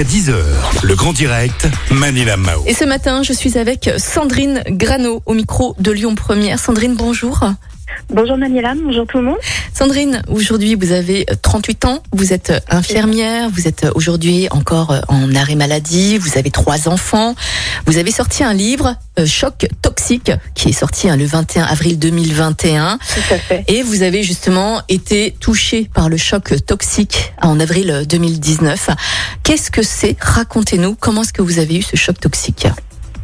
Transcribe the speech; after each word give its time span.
jusqu'à 0.00 0.32
10h. 0.32 0.34
Le 0.82 0.94
grand 0.94 1.12
direct, 1.12 1.68
Manila 1.90 2.36
Mao. 2.36 2.62
Et 2.66 2.74
ce 2.74 2.84
matin, 2.84 3.22
je 3.22 3.32
suis 3.32 3.58
avec 3.58 3.90
Sandrine 3.98 4.62
Grano 4.68 5.22
au 5.26 5.34
micro 5.34 5.74
de 5.78 5.90
Lyon 5.90 6.14
Première. 6.14 6.58
Sandrine, 6.58 6.94
bonjour. 6.94 7.40
Bonjour 8.10 8.36
Maniela, 8.36 8.74
bonjour 8.82 9.06
tout 9.06 9.18
le 9.18 9.24
monde. 9.24 9.36
Sandrine, 9.72 10.22
aujourd'hui 10.28 10.74
vous 10.74 10.92
avez 10.92 11.26
38 11.42 11.84
ans, 11.84 12.02
vous 12.12 12.32
êtes 12.32 12.52
infirmière, 12.68 13.48
vous 13.50 13.68
êtes 13.68 13.86
aujourd'hui 13.94 14.48
encore 14.50 14.94
en 15.08 15.34
arrêt 15.34 15.54
maladie, 15.54 16.18
vous 16.18 16.36
avez 16.36 16.50
trois 16.50 16.88
enfants, 16.88 17.34
vous 17.86 17.98
avez 17.98 18.10
sorti 18.10 18.42
un 18.42 18.52
livre, 18.52 18.96
euh, 19.18 19.26
Choc 19.26 19.68
toxique, 19.80 20.32
qui 20.54 20.70
est 20.70 20.72
sorti 20.72 21.08
hein, 21.08 21.16
le 21.16 21.24
21 21.24 21.64
avril 21.64 21.98
2021. 21.98 22.98
Tout 22.98 23.34
à 23.34 23.38
fait. 23.38 23.64
Et 23.68 23.82
vous 23.82 24.02
avez 24.02 24.22
justement 24.22 24.82
été 24.88 25.34
touchée 25.40 25.88
par 25.94 26.08
le 26.08 26.16
choc 26.16 26.52
toxique 26.66 27.32
en 27.40 27.60
avril 27.60 28.04
2019. 28.08 28.90
Qu'est-ce 29.42 29.70
que 29.70 29.82
c'est? 29.82 30.16
Racontez-nous, 30.20 30.96
comment 30.96 31.22
est-ce 31.22 31.32
que 31.32 31.42
vous 31.42 31.58
avez 31.58 31.78
eu 31.78 31.82
ce 31.82 31.96
choc 31.96 32.18
toxique? 32.18 32.66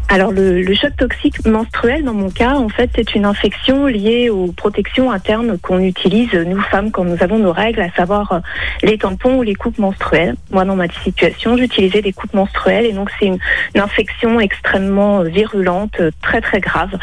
Alors 0.09 0.31
le, 0.31 0.63
le 0.63 0.75
choc 0.75 0.97
toxique 0.97 1.45
menstruel, 1.47 2.05
dans 2.05 2.15
mon 2.15 2.31
cas, 2.31 2.55
en 2.55 2.69
fait, 2.69 2.91
c'est 2.95 3.15
une 3.17 3.25
infection 3.25 3.87
liée 3.87 4.31
aux 4.31 4.53
protections 4.53 5.11
internes 5.11 5.59
qu'on 5.59 5.81
utilise, 5.81 6.33
nous 6.33 6.61
femmes, 6.61 6.93
quand 6.93 7.05
nous 7.05 7.21
avons 7.23 7.39
nos 7.39 7.53
règles, 7.53 7.81
à 7.81 7.91
savoir 7.91 8.33
euh, 8.33 8.39
les 8.85 8.99
tampons 8.99 9.39
ou 9.39 9.43
les 9.43 9.57
coupes 9.57 9.79
menstruelles. 9.79 10.37
Moi, 10.53 10.65
dans 10.65 10.77
ma 10.77 10.89
situation, 10.89 11.57
j'utilisais 11.57 12.03
des 12.03 12.13
coupes 12.13 12.35
menstruelles 12.35 12.87
et 12.87 12.93
donc 12.93 13.11
c'est 13.19 13.27
une, 13.27 13.39
infection 13.75 14.39
extrêmement 14.39 15.21
euh, 15.21 15.25
virulente, 15.25 15.95
euh, 16.01 16.11
très 16.23 16.41
très 16.41 16.61
grave, 16.61 16.97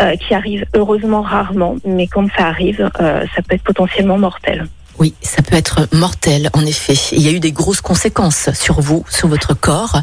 euh, 0.00 0.16
qui 0.16 0.34
arrive 0.34 0.64
heureusement 0.74 1.22
rarement, 1.22 1.76
mais 1.84 2.08
quand 2.08 2.26
ça 2.36 2.46
arrive, 2.46 2.90
euh, 3.00 3.24
ça 3.34 3.42
peut 3.42 3.54
être 3.54 3.62
potentiellement 3.62 4.18
mortel. 4.18 4.66
Oui, 4.98 5.14
ça 5.22 5.40
peut 5.42 5.56
être 5.56 5.88
mortel, 5.92 6.50
en 6.52 6.66
effet. 6.66 6.94
Il 7.12 7.22
y 7.22 7.28
a 7.28 7.32
eu 7.32 7.40
des 7.40 7.52
grosses 7.52 7.80
conséquences 7.80 8.50
sur 8.52 8.80
vous, 8.80 9.04
sur 9.08 9.28
votre 9.28 9.54
corps. 9.54 10.02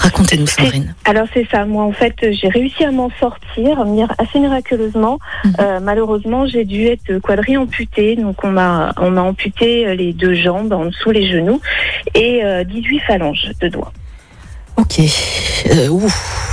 Racontez-nous, 0.00 0.46
Sandrine. 0.46 0.94
Alors 1.04 1.26
c'est 1.34 1.46
ça, 1.50 1.66
moi 1.66 1.84
en 1.84 1.92
fait 1.92 2.14
j'ai 2.22 2.48
réussi 2.48 2.84
à 2.84 2.90
m'en 2.90 3.10
sortir 3.20 3.84
assez 4.16 4.38
miraculeusement. 4.40 5.18
Mhm. 5.44 5.52
Euh, 5.60 5.80
malheureusement 5.80 6.46
j'ai 6.46 6.64
dû 6.64 6.86
être 6.86 7.18
quadri-amputée, 7.18 8.16
donc 8.16 8.42
on 8.42 8.50
m'a 8.50 8.94
on 8.96 9.10
m'a 9.10 9.22
amputé 9.22 9.86
euh, 9.86 9.94
les 9.94 10.14
deux 10.14 10.34
jambes 10.34 10.72
en 10.72 10.86
dessous 10.86 11.10
les 11.10 11.30
genoux 11.30 11.60
et 12.14 12.42
euh, 12.42 12.64
18 12.64 13.00
phalanges 13.00 13.50
de 13.60 13.68
doigts. 13.68 13.92
Ok. 14.76 15.00
Euh, 15.66 15.88
ouf. 15.88 16.46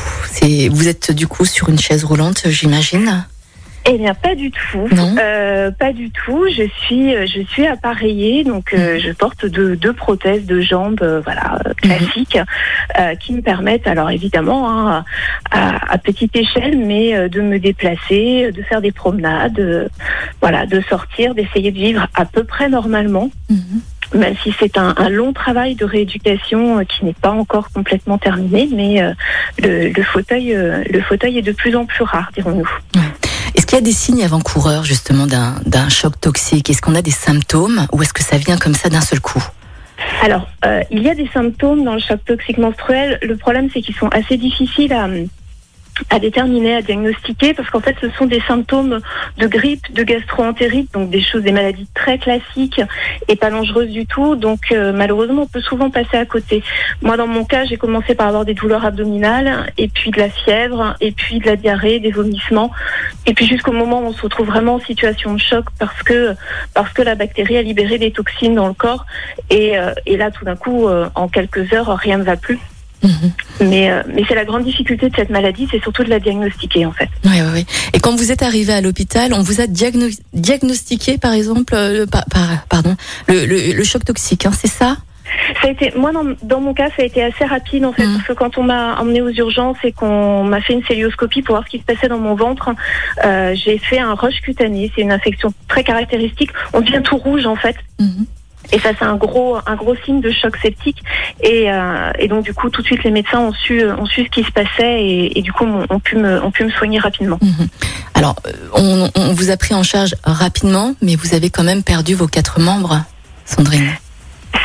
Vous 0.69 0.88
êtes 0.88 1.11
du 1.11 1.27
coup 1.27 1.45
sur 1.45 1.69
une 1.69 1.79
chaise 1.79 2.03
roulante, 2.03 2.44
j'imagine? 2.47 3.25
Eh 3.89 3.97
bien 3.97 4.13
pas 4.13 4.35
du 4.35 4.52
tout. 4.52 4.88
Euh, 5.19 5.71
pas 5.71 5.93
du 5.93 6.11
tout. 6.11 6.45
Je 6.49 6.63
suis 6.85 7.16
euh, 7.16 7.25
je 7.25 7.41
suis 7.43 7.66
appareillée, 7.66 8.44
donc 8.44 8.73
Mhm. 8.73 8.79
euh, 8.79 8.99
je 8.99 9.11
porte 9.13 9.45
deux, 9.45 9.75
deux 9.77 9.94
prothèses 9.94 10.45
de 10.45 10.59
jambes, 10.59 10.99
euh, 11.02 11.21
voilà 11.23 11.59
euh, 11.66 11.73
classiques, 11.73 12.38
euh, 12.99 13.16
qui 13.16 13.33
me 13.33 13.41
permettent 13.41 13.88
alors 13.88 14.11
évidemment 14.11 14.69
hein, 14.69 15.05
à, 15.52 15.94
à 15.94 15.97
petite 15.97 16.35
échelle, 16.35 16.77
mais 16.77 17.16
euh, 17.16 17.29
de 17.29 17.39
me 17.41 17.59
déplacer, 17.59 18.52
de 18.52 18.61
faire 18.63 18.81
des 18.81 18.91
promenades, 18.91 19.59
euh, 19.59 19.88
voilà, 20.41 20.66
de 20.66 20.81
sortir, 20.81 21.33
d'essayer 21.33 21.72
de 21.72 21.77
vivre 21.77 22.07
à 22.13 22.25
peu 22.25 22.44
près 22.44 22.67
normalement, 22.69 23.29
Mhm. 23.49 23.81
même 24.19 24.35
si 24.44 24.53
c'est 24.59 24.77
un, 24.77 24.94
un 24.97 25.09
long 25.09 25.31
travail 25.31 25.75
de 25.75 25.85
rééducation 25.85 26.79
euh, 26.79 26.83
qui 26.83 27.05
n'est 27.05 27.13
pas 27.13 27.31
encore 27.31 27.69
complètement 27.72 28.17
terminé, 28.17 28.67
mais 28.73 29.01
euh, 29.01 29.13
le, 29.63 29.89
le 29.89 30.03
fauteuil 30.03 30.53
euh, 30.53 30.83
le 30.89 30.99
fauteuil 31.01 31.38
est 31.38 31.41
de 31.41 31.53
plus 31.53 31.75
en 31.77 31.85
plus 31.85 32.03
rare, 32.03 32.29
dirons-nous. 32.35 32.69
A 33.78 33.81
des 33.81 33.92
signes 33.92 34.23
avant-coureurs 34.23 34.83
justement 34.83 35.28
d'un, 35.28 35.56
d'un 35.66 35.88
choc 35.89 36.20
toxique? 36.20 36.70
Est-ce 36.70 36.81
qu'on 36.81 36.95
a 36.95 37.03
des 37.03 37.11
symptômes 37.11 37.86
ou 37.92 38.02
est-ce 38.02 38.14
que 38.14 38.23
ça 38.23 38.38
vient 38.38 38.58
comme 38.58 38.73
ça 38.73 38.89
d'un 38.89 39.02
seul 39.02 39.22
coup? 39.22 39.44
Alors, 40.23 40.47
euh, 40.66 40.81
il 40.89 41.03
y 41.03 41.09
a 41.09 41.16
des 41.16 41.28
symptômes 41.28 41.84
dans 41.84 41.94
le 41.94 42.00
choc 42.00 42.19
toxique 42.25 42.58
menstruel. 42.58 43.19
Le 43.22 43.38
problème, 43.38 43.69
c'est 43.72 43.81
qu'ils 43.81 43.95
sont 43.95 44.08
assez 44.08 44.38
difficiles 44.38 44.94
à, 44.94 45.08
à 46.09 46.20
déterminer, 46.20 46.76
à 46.76 46.81
diagnostiquer, 46.81 47.53
parce 47.53 47.70
qu'en 47.70 47.80
fait, 47.80 47.95
ce 48.02 48.09
sont 48.12 48.26
des 48.26 48.42
symptômes 48.42 49.00
de 49.38 49.48
grippe, 49.48 49.94
de 49.94 50.03
gastro-entérite, 50.03 50.94
donc 50.94 51.09
des 51.09 51.22
choses, 51.22 51.44
des 51.44 51.52
maladies 51.52 51.88
très 51.94 52.18
classiques 52.18 52.81
et 53.28 53.35
pas 53.35 53.50
dangereuses 53.50 53.90
du 53.90 54.06
tout. 54.06 54.36
Donc, 54.36 54.72
euh, 54.72 54.91
malheureusement, 54.94 55.44
on 55.44 55.47
peut 55.47 55.62
souvent 55.62 55.90
passer 55.90 56.18
à 56.18 56.25
côté. 56.25 56.63
Moi, 57.02 57.18
dans 57.18 57.28
mon 57.28 57.46
cas, 57.46 57.66
j'ai 57.66 57.78
commencé 57.78 58.16
par 58.16 58.28
avoir 58.28 58.46
des 58.46 58.53
douleurs 58.53 58.86
abdominales, 58.86 59.72
et 59.78 59.88
puis 59.88 60.12
de 60.12 60.19
la 60.19 60.30
fièvre, 60.30 60.96
et 61.02 61.12
puis 61.12 61.40
de 61.40 61.46
la 61.46 61.56
diarrhée, 61.56 62.00
des 62.00 62.12
vomissements, 62.12 62.72
et 63.25 63.34
puis 63.34 63.46
jusqu'au 63.46 63.72
moment 63.72 64.02
où 64.02 64.06
on 64.07 64.13
se 64.13 64.22
retrouve 64.22 64.47
vraiment 64.47 64.75
en 64.75 64.80
situation 64.80 65.34
de 65.34 65.40
choc 65.40 65.66
parce 65.80 66.03
que 66.03 66.36
parce 66.74 66.91
que 66.94 67.02
la 67.02 67.16
bactérie 67.16 67.57
a 67.57 67.62
libéré 67.62 67.97
des 67.97 68.12
toxines 68.12 68.56
dans 68.56 68.68
le 68.68 68.74
corps, 68.74 69.06
et, 69.50 69.78
euh, 69.78 69.94
et 70.06 70.18
là, 70.18 70.31
tout 70.31 70.46
d'un 70.46 70.56
coup, 70.56 70.88
euh, 70.88 71.09
en 71.16 71.28
quelques 71.28 71.74
heures, 71.74 71.96
rien 71.97 72.18
ne 72.18 72.24
va 72.24 72.38
plus. 72.38 72.59
Mhm. 73.03 73.31
Mais, 73.69 73.91
euh, 73.91 74.02
mais 74.13 74.24
c'est 74.28 74.35
la 74.35 74.46
grande 74.46 74.63
difficulté 74.63 75.09
de 75.09 75.16
cette 75.16 75.30
maladie, 75.30 75.68
c'est 75.69 75.81
surtout 75.81 76.03
de 76.03 76.09
la 76.09 76.19
diagnostiquer 76.19 76.85
en 76.85 76.91
fait. 76.91 77.09
Oui, 77.25 77.31
oui, 77.35 77.50
oui. 77.53 77.66
Et 77.94 78.00
quand 78.00 78.16
vous 78.16 78.31
êtes 78.31 78.41
arrivé 78.44 78.74
à 78.74 78.81
l'hôpital, 78.81 79.34
on 79.34 79.41
vous 79.41 79.62
a 79.62 79.66
diagno- 79.68 80.09
diagnostiqué, 80.34 81.18
par 81.18 81.34
exemple, 81.34 81.74
euh, 81.75 82.06
par- 82.06 82.25
par- 82.25 82.66
pardon, 82.69 82.96
le, 83.28 83.46
le- 83.46 83.74
le 83.74 83.84
choc 83.84 84.03
toxique, 84.06 84.46
hein, 84.46 84.52
c'est 84.52 84.68
ça? 84.68 84.97
Ça 85.62 85.68
a 85.68 85.72
été, 85.72 85.91
moi, 85.97 86.12
dans, 86.13 86.24
dans 86.41 86.62
mon 86.62 86.74
cas, 86.74 86.88
ça 86.96 87.02
a 87.03 87.06
été 87.06 87.22
assez 87.22 87.44
rapide 87.44 87.84
en 87.86 87.91
fait, 87.91 88.06
Mhm. 88.06 88.13
parce 88.16 88.28
que 88.30 88.34
quand 88.34 88.57
on 88.57 88.63
m'a 88.63 88.96
emmené 89.00 89.22
aux 89.22 89.30
urgences 89.30 89.78
et 89.84 89.91
qu'on 89.91 90.44
m'a 90.46 90.62
fait 90.62 90.74
une 90.74 90.84
célioscopie 90.86 91.41
pour 91.41 91.56
voir 91.56 91.66
ce 91.66 91.72
qui 91.72 91.80
se 91.80 91.84
passait 91.84 92.07
dans 92.07 92.18
mon 92.18 92.34
ventre, 92.36 92.69
euh, 93.25 93.53
j'ai 93.53 93.78
fait 93.78 94.00
un 94.00 94.13
rush 94.16 94.40
cutané. 94.41 94.90
C'est 94.96 95.02
une 95.02 95.12
infection 95.12 95.53
très 95.68 95.84
caractéristique. 95.84 96.52
On 96.74 96.80
devient 96.80 97.02
tout 97.03 97.18
rouge 97.18 97.46
en 97.46 97.57
fait. 97.57 97.75
Mhm. 98.00 98.25
Et 98.72 98.79
ça, 98.79 98.89
c'est 98.97 99.05
un 99.05 99.16
gros, 99.16 99.57
un 99.66 99.75
gros 99.75 99.95
signe 100.03 100.22
de 100.22 100.31
choc 100.31 100.57
septique. 100.61 101.01
Et, 101.41 101.72
euh, 101.72 102.11
et 102.19 102.28
donc, 102.28 102.44
du 102.44 102.53
coup, 102.53 102.69
tout 102.69 102.81
de 102.81 102.88
suite, 102.88 103.03
les 103.03 103.11
médecins 103.11 103.39
ont 103.39 103.53
su, 103.53 103.85
ont 103.89 104.05
su 104.05 104.25
ce 104.25 104.29
qui 104.29 104.44
se 104.44 104.51
passait 104.51 105.03
et, 105.03 105.39
et 105.39 105.41
du 105.41 105.51
coup, 105.53 105.66
ont, 105.66 105.85
ont 105.89 106.00
pu 106.00 106.16
me, 106.17 106.44
ont 106.44 106.51
pu 106.51 106.63
me 106.63 106.72
soigner 106.72 107.00
rapidement. 107.00 107.39
Mhm. 107.41 107.67
Alors, 108.13 108.35
euh, 108.45 108.51
on, 108.73 109.09
on 109.16 109.33
vous 109.33 109.50
a 109.51 109.57
pris 109.57 109.73
en 109.73 109.83
charge 109.83 110.16
rapidement, 110.23 110.95
mais 111.01 111.16
vous 111.16 111.33
avez 111.33 111.50
quand 111.50 111.63
même 111.63 111.83
perdu 111.83 112.16
vos 112.16 112.27
quatre 112.27 112.59
membres, 112.59 113.03
Sandrine. 113.45 113.89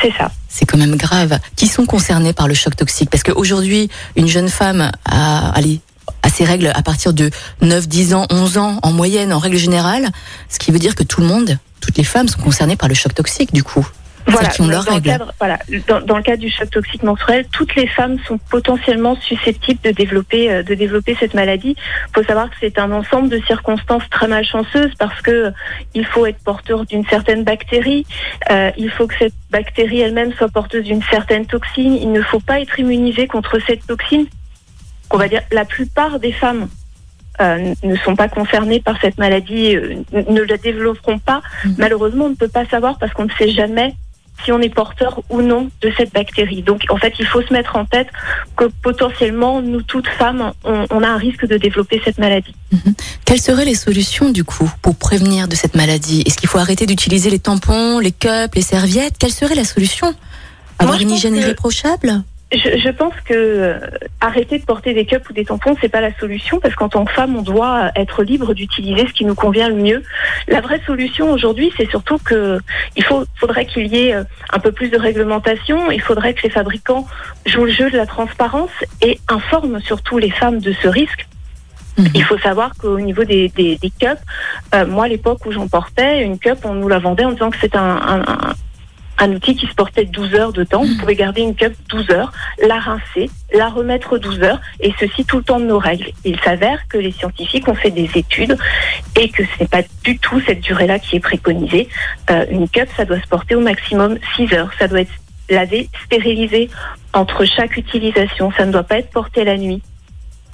C'est 0.00 0.12
ça. 0.18 0.30
C'est 0.48 0.64
quand 0.64 0.78
même 0.78 0.96
grave. 0.96 1.38
Qui 1.56 1.66
sont 1.66 1.86
concernés 1.86 2.32
par 2.32 2.48
le 2.48 2.54
choc 2.54 2.74
toxique? 2.76 3.08
Parce 3.10 3.22
qu'aujourd'hui, 3.22 3.88
une 4.16 4.26
jeune 4.26 4.48
femme 4.48 4.90
a, 5.04 5.50
allez, 5.50 5.80
a 6.22 6.28
ses 6.28 6.44
règles 6.44 6.70
à 6.74 6.82
partir 6.82 7.12
de 7.12 7.30
9, 7.60 7.88
10 7.88 8.14
ans, 8.14 8.26
11 8.30 8.58
ans 8.58 8.78
en 8.82 8.92
moyenne, 8.92 9.32
en 9.32 9.38
règle 9.38 9.56
générale, 9.56 10.08
ce 10.48 10.58
qui 10.58 10.70
veut 10.70 10.78
dire 10.78 10.94
que 10.94 11.02
tout 11.02 11.20
le 11.20 11.26
monde, 11.26 11.58
toutes 11.80 11.98
les 11.98 12.04
femmes 12.04 12.28
sont 12.28 12.40
concernées 12.40 12.76
par 12.76 12.88
le 12.88 12.94
choc 12.94 13.14
toxique 13.14 13.52
du 13.52 13.62
coup. 13.62 13.86
Voilà, 14.26 14.48
qui 14.48 14.60
ont 14.60 14.66
dans, 14.66 14.70
leurs 14.70 14.84
dans 14.84 14.90
le 14.90 14.94
règles. 14.96 15.08
cadre, 15.08 15.34
voilà, 15.38 15.58
dans, 15.88 16.00
dans 16.00 16.16
le 16.16 16.22
cadre 16.22 16.40
du 16.40 16.50
choc 16.50 16.70
toxique 16.70 17.02
menstruel, 17.02 17.44
toutes 17.52 17.74
les 17.74 17.86
femmes 17.86 18.18
sont 18.26 18.38
potentiellement 18.38 19.16
susceptibles 19.16 19.80
de 19.82 19.90
développer, 19.90 20.50
euh, 20.50 20.62
de 20.62 20.74
développer 20.74 21.16
cette 21.18 21.34
maladie. 21.34 21.74
Il 21.76 22.12
faut 22.14 22.22
savoir 22.22 22.48
que 22.50 22.56
c'est 22.60 22.78
un 22.78 22.92
ensemble 22.92 23.28
de 23.28 23.40
circonstances 23.46 24.08
très 24.10 24.28
malchanceuses 24.28 24.92
parce 24.98 25.20
que 25.22 25.30
euh, 25.30 25.50
il 25.94 26.06
faut 26.06 26.26
être 26.26 26.38
porteur 26.44 26.84
d'une 26.86 27.04
certaine 27.06 27.42
bactérie, 27.42 28.06
euh, 28.50 28.70
il 28.76 28.90
faut 28.90 29.06
que 29.06 29.14
cette 29.18 29.34
bactérie 29.50 30.00
elle-même 30.00 30.32
soit 30.34 30.48
porteuse 30.48 30.84
d'une 30.84 31.02
certaine 31.02 31.46
toxine, 31.46 31.94
il 31.94 32.12
ne 32.12 32.22
faut 32.22 32.40
pas 32.40 32.60
être 32.60 32.78
immunisé 32.78 33.26
contre 33.26 33.58
cette 33.66 33.86
toxine. 33.86 34.26
On 35.12 35.18
va 35.18 35.28
dire 35.28 35.42
la 35.52 35.64
plupart 35.64 36.18
des 36.18 36.32
femmes 36.32 36.68
euh, 37.40 37.74
ne 37.82 37.96
sont 37.96 38.16
pas 38.16 38.28
concernées 38.28 38.80
par 38.80 39.00
cette 39.00 39.18
maladie, 39.18 39.76
euh, 39.76 39.96
ne 40.12 40.40
la 40.42 40.56
développeront 40.56 41.18
pas. 41.18 41.42
Mhm. 41.64 41.74
Malheureusement, 41.78 42.24
on 42.26 42.30
ne 42.30 42.34
peut 42.34 42.48
pas 42.48 42.66
savoir 42.66 42.98
parce 42.98 43.12
qu'on 43.12 43.24
ne 43.24 43.32
sait 43.38 43.50
jamais 43.50 43.94
si 44.44 44.50
on 44.50 44.60
est 44.60 44.74
porteur 44.74 45.20
ou 45.30 45.40
non 45.40 45.70
de 45.82 45.92
cette 45.96 46.12
bactérie. 46.12 46.62
Donc, 46.62 46.82
en 46.90 46.96
fait, 46.96 47.12
il 47.20 47.26
faut 47.26 47.42
se 47.42 47.52
mettre 47.52 47.76
en 47.76 47.84
tête 47.84 48.08
que 48.56 48.64
potentiellement, 48.82 49.62
nous 49.62 49.82
toutes 49.82 50.08
femmes, 50.08 50.52
on, 50.64 50.84
on 50.90 51.02
a 51.02 51.08
un 51.08 51.16
risque 51.16 51.46
de 51.46 51.56
développer 51.58 52.00
cette 52.04 52.18
maladie. 52.18 52.54
Quelles 53.24 53.40
seraient 53.40 53.64
les 53.66 53.76
solutions 53.76 54.30
du 54.30 54.42
coup 54.42 54.68
pour 54.82 54.96
prévenir 54.96 55.46
de 55.48 55.54
cette 55.54 55.76
maladie? 55.76 56.22
Est-ce 56.26 56.36
qu'il 56.38 56.48
faut 56.48 56.58
arrêter 56.58 56.86
d'utiliser 56.86 57.30
les 57.30 57.38
tampons, 57.38 57.98
les 58.00 58.10
cups, 58.12 58.54
les 58.54 58.62
serviettes? 58.62 59.14
Quelle 59.18 59.32
serait 59.32 59.54
la 59.54 59.64
solution? 59.64 60.12
Avoir 60.78 61.00
une 61.00 61.10
hygiène 61.10 61.34
que- 61.34 61.40
irréprochable? 61.40 62.22
Je, 62.52 62.76
je 62.78 62.88
pense 62.90 63.14
que 63.24 63.32
euh, 63.34 63.78
arrêter 64.20 64.58
de 64.58 64.64
porter 64.64 64.92
des 64.92 65.06
cups 65.06 65.26
ou 65.30 65.32
des 65.32 65.44
tampons, 65.46 65.74
c'est 65.80 65.88
pas 65.88 66.02
la 66.02 66.14
solution 66.18 66.60
parce 66.60 66.74
qu'en 66.74 66.88
tant 66.90 67.04
que 67.06 67.12
femme, 67.12 67.34
on 67.36 67.42
doit 67.42 67.90
être 67.96 68.22
libre 68.22 68.52
d'utiliser 68.52 69.06
ce 69.06 69.12
qui 69.14 69.24
nous 69.24 69.34
convient 69.34 69.68
le 69.70 69.74
mieux. 69.76 70.02
La 70.48 70.60
vraie 70.60 70.80
solution 70.86 71.30
aujourd'hui, 71.32 71.72
c'est 71.76 71.88
surtout 71.88 72.18
que 72.18 72.58
il 72.96 73.04
faut, 73.04 73.24
faudrait 73.36 73.64
qu'il 73.64 73.86
y 73.86 74.08
ait 74.08 74.14
euh, 74.14 74.24
un 74.52 74.58
peu 74.58 74.70
plus 74.70 74.90
de 74.90 74.98
réglementation. 74.98 75.90
Il 75.90 76.02
faudrait 76.02 76.34
que 76.34 76.42
les 76.42 76.50
fabricants 76.50 77.06
jouent 77.46 77.64
le 77.64 77.72
jeu 77.72 77.90
de 77.90 77.96
la 77.96 78.06
transparence 78.06 78.70
et 79.00 79.18
informent 79.28 79.80
surtout 79.80 80.18
les 80.18 80.30
femmes 80.30 80.58
de 80.60 80.72
ce 80.74 80.88
risque. 80.88 81.26
Mhm. 81.98 82.08
Il 82.14 82.24
faut 82.24 82.38
savoir 82.38 82.74
qu'au 82.76 82.98
niveau 83.00 83.24
des, 83.24 83.48
des, 83.50 83.76
des 83.76 83.90
cups, 83.90 84.20
euh, 84.74 84.86
moi 84.86 85.04
à 85.04 85.08
l'époque 85.08 85.44
où 85.46 85.52
j'en 85.52 85.68
portais, 85.68 86.22
une 86.22 86.38
cup, 86.38 86.58
on 86.64 86.74
nous 86.74 86.88
la 86.88 86.98
vendait 86.98 87.24
en 87.24 87.32
disant 87.32 87.50
que 87.50 87.56
c'est 87.60 87.76
un, 87.76 87.80
un, 87.96 88.20
un- 88.20 88.54
un 89.22 89.32
outil 89.32 89.54
qui 89.54 89.66
se 89.68 89.74
portait 89.74 90.04
12 90.04 90.34
heures 90.34 90.52
de 90.52 90.64
temps. 90.64 90.82
Vous 90.82 90.96
pouvez 90.96 91.14
garder 91.14 91.42
une 91.42 91.54
cup 91.54 91.72
12 91.88 92.10
heures, 92.10 92.32
la 92.60 92.80
rincer, 92.80 93.30
la 93.54 93.68
remettre 93.68 94.18
12 94.18 94.42
heures, 94.42 94.60
et 94.80 94.92
ceci 94.98 95.24
tout 95.24 95.38
le 95.38 95.44
temps 95.44 95.60
de 95.60 95.64
nos 95.64 95.78
règles. 95.78 96.10
Il 96.24 96.38
s'avère 96.40 96.88
que 96.88 96.98
les 96.98 97.12
scientifiques 97.12 97.68
ont 97.68 97.74
fait 97.74 97.92
des 97.92 98.10
études 98.16 98.58
et 99.20 99.28
que 99.28 99.44
ce 99.44 99.50
n'est 99.60 99.68
pas 99.68 99.82
du 100.02 100.18
tout 100.18 100.40
cette 100.40 100.60
durée-là 100.60 100.98
qui 100.98 101.16
est 101.16 101.20
préconisée. 101.20 101.88
Euh, 102.30 102.44
une 102.50 102.68
cup, 102.68 102.88
ça 102.96 103.04
doit 103.04 103.20
se 103.20 103.28
porter 103.28 103.54
au 103.54 103.60
maximum 103.60 104.18
6 104.36 104.52
heures. 104.54 104.70
Ça 104.76 104.88
doit 104.88 105.02
être 105.02 105.12
laver, 105.48 105.88
stériliser 106.04 106.68
entre 107.12 107.44
chaque 107.44 107.76
utilisation. 107.76 108.50
Ça 108.56 108.66
ne 108.66 108.72
doit 108.72 108.82
pas 108.82 108.98
être 108.98 109.10
porté 109.10 109.44
la 109.44 109.56
nuit. 109.56 109.82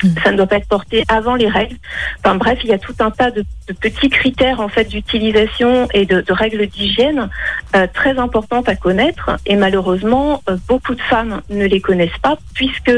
Mm. 0.02 0.08
Ça 0.22 0.30
ne 0.30 0.36
doit 0.36 0.46
pas 0.46 0.56
être 0.56 0.68
porté 0.68 1.04
avant 1.08 1.34
les 1.34 1.48
règles. 1.48 1.76
Enfin 2.18 2.36
bref, 2.36 2.58
il 2.62 2.70
y 2.70 2.72
a 2.72 2.78
tout 2.78 2.94
un 3.00 3.10
tas 3.10 3.30
de, 3.30 3.44
de 3.66 3.72
petits 3.72 4.10
critères 4.10 4.60
en 4.60 4.68
fait 4.68 4.84
d'utilisation 4.84 5.88
et 5.92 6.06
de, 6.06 6.20
de 6.20 6.32
règles 6.32 6.66
d'hygiène 6.66 7.28
euh, 7.74 7.86
très 7.92 8.18
importantes 8.18 8.68
à 8.68 8.76
connaître. 8.76 9.30
Et 9.46 9.56
malheureusement, 9.56 10.42
euh, 10.48 10.56
beaucoup 10.68 10.94
de 10.94 11.02
femmes 11.02 11.42
ne 11.50 11.64
les 11.64 11.80
connaissent 11.80 12.18
pas 12.22 12.38
puisque 12.54 12.92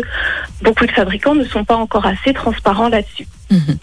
beaucoup 0.62 0.86
de 0.86 0.92
fabricants 0.92 1.34
ne 1.34 1.44
sont 1.44 1.64
pas 1.64 1.76
encore 1.76 2.06
assez 2.06 2.32
transparents 2.34 2.88
là-dessus. 2.88 3.26
Mhm. 3.50 3.78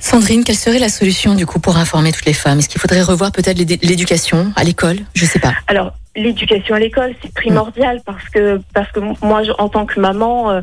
Sandrine, 0.00 0.44
quelle 0.44 0.56
serait 0.56 0.78
la 0.78 0.88
solution 0.88 1.34
du 1.34 1.44
coup 1.44 1.58
pour 1.58 1.76
informer 1.76 2.12
toutes 2.12 2.24
les 2.26 2.32
femmes? 2.32 2.58
Est-ce 2.60 2.68
qu'il 2.68 2.80
faudrait 2.80 3.02
revoir 3.02 3.32
peut-être 3.32 3.58
l'éd- 3.58 3.82
l'éducation 3.82 4.52
à 4.56 4.62
l'école? 4.64 4.98
Je 5.14 5.24
sais 5.24 5.38
pas. 5.40 5.52
Alors, 5.66 5.92
l'éducation 6.14 6.74
à 6.76 6.78
l'école, 6.78 7.14
c'est 7.20 7.32
primordial 7.34 8.00
parce 8.06 8.28
que 8.28 8.60
parce 8.74 8.90
que 8.92 9.00
moi, 9.24 9.42
je- 9.42 9.50
en 9.58 9.68
tant 9.68 9.86
que 9.86 9.98
maman, 9.98 10.50
euh, 10.50 10.60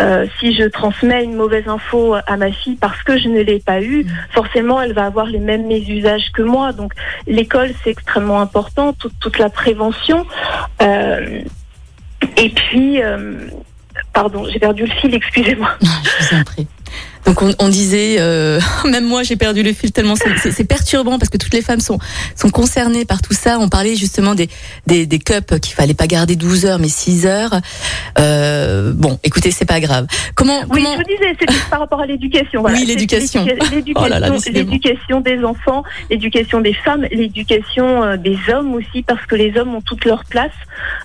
euh, 0.00 0.26
si 0.40 0.54
je 0.54 0.64
transmets 0.64 1.22
une 1.24 1.34
mauvaise 1.34 1.68
info 1.68 2.14
à 2.26 2.36
ma 2.38 2.50
fille 2.50 2.76
parce 2.76 3.02
que 3.02 3.18
je 3.18 3.28
ne 3.28 3.40
l'ai 3.40 3.58
pas 3.60 3.82
eue, 3.82 4.06
forcément, 4.32 4.80
elle 4.80 4.94
va 4.94 5.04
avoir 5.04 5.26
les 5.26 5.38
mêmes 5.38 5.66
mésusages 5.66 6.30
que 6.32 6.42
moi. 6.42 6.72
Donc, 6.72 6.92
l'école, 7.26 7.72
c'est 7.84 7.90
extrêmement 7.90 8.40
important, 8.40 8.94
toute, 8.94 9.18
toute 9.20 9.38
la 9.38 9.50
prévention. 9.50 10.26
Euh, 10.82 11.42
et 12.38 12.48
puis, 12.48 13.00
pardon, 14.14 14.46
j'ai 14.50 14.58
perdu 14.58 14.84
le 14.86 14.92
fil, 14.92 15.14
excusez-moi. 15.14 15.70
Je 15.82 16.24
vous 16.34 16.40
en 16.40 16.44
prie. 16.44 16.66
Donc 17.26 17.42
on, 17.42 17.52
on 17.58 17.68
disait, 17.68 18.16
euh, 18.18 18.58
même 18.90 19.04
moi 19.06 19.22
j'ai 19.22 19.36
perdu 19.36 19.62
le 19.62 19.72
fil 19.72 19.92
tellement 19.92 20.14
c'est- 20.16 20.64
perturbant 20.64 21.18
parce 21.18 21.28
que 21.28 21.36
toutes 21.36 21.52
les 21.52 21.62
femmes 21.62 21.80
sont 21.80 21.98
sont 22.34 22.48
concernées 22.50 23.04
par 23.04 23.20
tout 23.22 23.34
ça. 23.34 23.58
On 23.58 23.68
parlait 23.68 23.96
justement 23.96 24.34
des 24.34 24.48
des, 24.86 25.04
des 25.06 25.18
cups 25.18 25.58
qu'il 25.60 25.74
fallait 25.74 25.94
pas 25.94 26.06
garder 26.06 26.36
12 26.36 26.64
heures 26.66 26.78
mais 26.78 26.88
6 26.88 27.26
heures. 27.26 27.60
Euh, 28.18 28.92
bon, 28.94 29.18
écoutez, 29.24 29.50
c'est 29.50 29.64
pas 29.66 29.80
grave. 29.80 30.06
Comment 30.34 30.60
Oui, 30.70 30.82
comment 30.82 30.92
je 30.92 30.96
vous 30.98 31.02
disais, 31.16 31.36
c'était 31.38 31.54
par 31.70 31.80
rapport 31.80 32.00
à 32.00 32.06
l'éducation. 32.06 32.60
Voilà. 32.62 32.76
Oui, 32.78 32.86
l'éducation. 32.86 33.46
Oh 33.96 34.04
L'éducation 34.52 35.20
des 35.20 35.44
enfants, 35.44 35.82
l'éducation 36.10 36.60
des 36.60 36.72
femmes, 36.72 37.06
l'éducation 37.10 38.02
euh, 38.02 38.16
des 38.16 38.38
hommes 38.52 38.74
aussi, 38.74 39.02
parce 39.02 39.24
que 39.26 39.34
les 39.34 39.56
hommes 39.58 39.74
ont 39.74 39.80
toute 39.82 40.04
leur 40.04 40.24
place. 40.24 40.52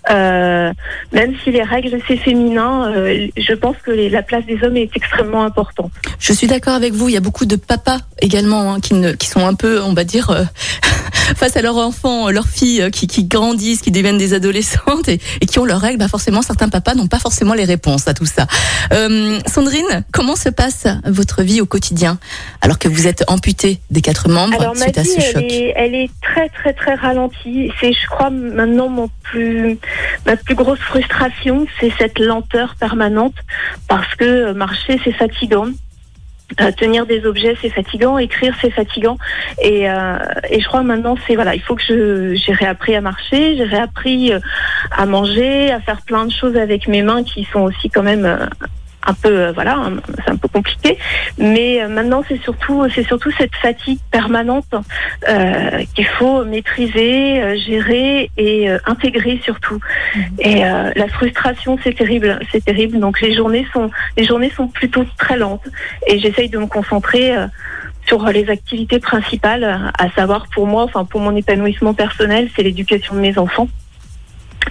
Euh, 0.09 0.71
même 1.12 1.33
si 1.44 1.51
les 1.51 1.63
règles, 1.63 1.97
c'est 2.07 2.18
féminin, 2.18 2.91
je 3.36 3.53
pense 3.53 3.75
que 3.83 3.91
les- 3.91 4.09
la 4.09 4.21
place 4.21 4.45
des 4.45 4.63
hommes 4.63 4.77
est 4.77 4.89
extrêmement 4.95 5.44
importante. 5.44 5.72
Je 6.19 6.33
suis 6.33 6.47
d'accord 6.47 6.73
avec 6.73 6.93
vous. 6.93 7.09
Il 7.09 7.13
y 7.13 7.17
a 7.17 7.21
beaucoup 7.21 7.45
de 7.45 7.55
papas 7.55 7.99
également 8.21 8.73
hein, 8.73 8.79
qui, 8.79 9.27
sont 9.27 9.45
un 9.45 9.53
peu, 9.53 9.81
on 9.81 9.93
va 9.93 10.03
dire, 10.03 10.29
euh, 10.29 10.43
face 11.35 11.55
à 11.55 11.61
leurs 11.61 11.77
enfants, 11.77 12.29
leurs 12.29 12.47
filles 12.47 12.83
euh, 12.83 12.89
qui, 12.89 13.07
qui 13.07 13.25
grandissent, 13.25 13.81
qui 13.81 13.91
deviennent 13.91 14.17
des 14.17 14.33
adolescentes 14.33 15.07
et, 15.07 15.19
et 15.41 15.45
qui 15.45 15.59
ont 15.59 15.65
leurs 15.65 15.81
règles. 15.81 15.97
Bah 15.97 16.07
forcément, 16.07 16.41
certains 16.41 16.69
papas 16.69 16.95
n'ont 16.95 17.07
pas 17.07 17.19
forcément 17.19 17.53
les 17.53 17.65
réponses 17.65 18.07
à 18.07 18.13
tout 18.13 18.25
ça. 18.25 18.47
Euh, 18.91 19.39
Sandrine, 19.47 20.03
comment 20.11 20.35
se 20.35 20.49
passe 20.49 20.87
votre 21.05 21.43
vie 21.43 21.61
au 21.61 21.65
quotidien 21.65 22.17
alors 22.61 22.79
que 22.79 22.87
vous 22.87 23.07
êtes 23.07 23.23
amputée 23.27 23.79
des 23.89 24.01
quatre 24.01 24.29
membres 24.29 24.59
Alors 24.59 24.75
ma 24.75 24.81
suite 24.81 24.97
à 24.97 25.03
ce 25.03 25.17
elle 25.17 25.33
choc 25.33 25.43
est, 25.43 25.73
elle 25.75 25.95
est 25.95 26.09
très 26.21 26.49
très 26.49 26.73
très 26.73 26.95
ralentie. 26.95 27.71
C'est, 27.79 27.93
je 27.93 28.07
crois, 28.07 28.29
maintenant 28.29 28.89
mon 28.89 29.09
plus, 29.23 29.77
ma 30.25 30.35
plus 30.35 30.55
grosse 30.55 30.79
frustration, 30.79 31.65
c'est 31.79 31.91
cette 31.97 32.19
lenteur 32.19 32.75
permanente, 32.79 33.35
parce 33.87 34.13
que 34.15 34.25
euh, 34.25 34.53
marcher 34.53 34.99
c'est 35.03 35.11
fatigant. 35.11 35.67
Euh, 36.61 36.71
tenir 36.71 37.05
des 37.05 37.25
objets 37.25 37.55
c'est 37.61 37.69
fatigant, 37.69 38.17
écrire 38.17 38.55
c'est 38.61 38.69
fatigant. 38.69 39.17
Et, 39.61 39.89
euh, 39.89 40.17
et 40.50 40.59
je 40.59 40.67
crois 40.67 40.83
maintenant 40.83 41.15
c'est 41.25 41.35
voilà 41.35 41.55
il 41.55 41.61
faut 41.61 41.75
que 41.75 42.33
j'ai 42.35 42.53
réappris 42.53 42.95
à 42.95 43.01
marcher, 43.01 43.55
j'ai 43.57 43.63
réappris 43.63 44.33
euh, 44.33 44.39
à 44.91 45.05
manger, 45.05 45.71
à 45.71 45.79
faire 45.79 46.01
plein 46.01 46.25
de 46.25 46.31
choses 46.31 46.55
avec 46.57 46.88
mes 46.88 47.01
mains 47.01 47.23
qui 47.23 47.47
sont 47.51 47.61
aussi 47.61 47.89
quand 47.89 48.03
même 48.03 48.50
un 49.05 49.13
peu 49.13 49.29
euh, 49.29 49.51
voilà 49.51 49.89
c'est 50.23 50.31
un 50.31 50.38
peu 50.38 50.47
compliqué 50.47 50.97
mais 51.38 51.81
euh, 51.81 51.88
maintenant 51.88 52.23
c'est 52.27 52.41
surtout 52.41 52.88
c'est 52.94 53.05
surtout 53.05 53.31
cette 53.38 53.55
fatigue 53.55 54.00
permanente 54.11 54.73
euh, 55.27 55.83
qu'il 55.95 56.05
faut 56.05 56.44
maîtriser, 56.44 57.41
euh, 57.41 57.55
gérer 57.57 58.29
et 58.38 58.69
euh, 58.69 58.77
intégrer 58.85 59.39
surtout. 59.44 59.79
Et 60.39 60.65
euh, 60.65 60.91
la 60.95 61.07
frustration, 61.07 61.77
c'est 61.83 61.95
terrible, 61.95 62.39
c'est 62.51 62.63
terrible. 62.63 63.00
Donc 63.00 63.21
les 63.21 63.33
journées 63.33 63.65
sont 63.73 63.89
les 64.17 64.25
journées 64.25 64.51
sont 64.55 64.67
plutôt 64.67 65.05
très 65.17 65.38
lentes 65.38 65.67
et 66.07 66.19
j'essaye 66.19 66.50
de 66.50 66.57
me 66.57 66.67
concentrer 66.67 67.35
euh, 67.35 67.47
sur 68.05 68.25
les 68.25 68.50
activités 68.50 69.00
principales, 69.00 69.91
à 69.97 70.09
savoir 70.09 70.47
pour 70.53 70.67
moi, 70.67 70.83
enfin 70.83 71.05
pour 71.05 71.21
mon 71.21 71.33
épanouissement 71.35 71.94
personnel, 71.94 72.50
c'est 72.53 72.63
l'éducation 72.63 73.15
de 73.15 73.21
mes 73.21 73.38
enfants. 73.38 73.69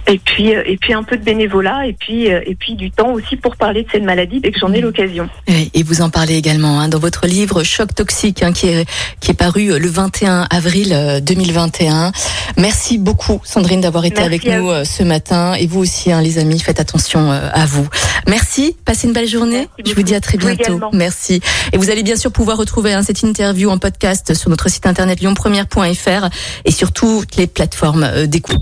Et 0.07 0.19
puis, 0.19 0.53
euh, 0.53 0.63
et 0.65 0.77
puis 0.77 0.93
un 0.93 1.03
peu 1.03 1.17
de 1.17 1.23
bénévolat, 1.23 1.87
et 1.87 1.93
puis, 1.93 2.31
euh, 2.31 2.41
et 2.45 2.55
puis 2.55 2.75
du 2.75 2.91
temps 2.91 3.13
aussi 3.13 3.37
pour 3.37 3.55
parler 3.55 3.83
de 3.83 3.87
cette 3.91 4.03
maladie 4.03 4.41
dès 4.41 4.51
que 4.51 4.59
j'en 4.59 4.73
ai 4.73 4.81
l'occasion. 4.81 5.29
Et 5.47 5.83
vous 5.83 6.01
en 6.01 6.09
parlez 6.09 6.35
également 6.35 6.81
hein, 6.81 6.89
dans 6.89 6.99
votre 6.99 7.25
livre 7.25 7.63
Choc 7.63 7.95
toxique 7.95 8.43
hein, 8.43 8.51
qui, 8.51 8.67
est, 8.67 8.85
qui 9.21 9.31
est 9.31 9.35
paru 9.35 9.71
euh, 9.71 9.79
le 9.79 9.87
21 9.87 10.47
avril 10.49 10.91
euh, 10.91 11.21
2021. 11.21 12.11
Merci 12.57 12.97
beaucoup 12.97 13.41
Sandrine 13.45 13.81
d'avoir 13.81 14.03
été 14.05 14.21
Merci 14.21 14.25
avec 14.25 14.45
nous 14.45 14.67
vous. 14.67 14.85
ce 14.85 15.03
matin 15.03 15.53
et 15.53 15.67
vous 15.67 15.79
aussi 15.79 16.11
hein, 16.11 16.21
les 16.21 16.37
amis, 16.37 16.59
faites 16.59 16.79
attention 16.79 17.31
à 17.31 17.65
vous. 17.65 17.87
Merci, 18.27 18.75
passez 18.85 19.07
une 19.07 19.13
belle 19.13 19.27
journée. 19.27 19.67
Je 19.85 19.93
vous 19.93 20.03
dis 20.03 20.15
à 20.15 20.19
très 20.19 20.37
bientôt. 20.37 20.79
Merci. 20.91 21.41
Et 21.71 21.77
vous 21.77 21.89
allez 21.89 22.03
bien 22.03 22.15
sûr 22.15 22.31
pouvoir 22.31 22.57
retrouver 22.57 22.93
hein, 22.93 23.03
cette 23.03 23.21
interview 23.21 23.69
en 23.69 23.77
podcast 23.77 24.33
sur 24.33 24.49
notre 24.49 24.69
site 24.69 24.85
internet 24.85 25.21
lyonpremière.fr 25.21 26.29
et 26.65 26.71
sur 26.71 26.91
toutes 26.91 27.35
les 27.37 27.47
plateformes 27.47 28.25
d'écoute. 28.27 28.61